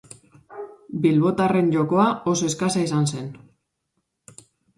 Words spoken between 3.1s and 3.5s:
zen.